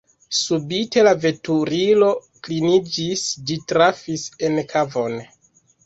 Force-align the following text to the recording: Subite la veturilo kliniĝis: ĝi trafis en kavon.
Subite 0.35 1.03
la 1.07 1.13
veturilo 1.25 2.09
kliniĝis: 2.49 3.29
ĝi 3.51 3.61
trafis 3.75 4.29
en 4.51 4.63
kavon. 4.77 5.25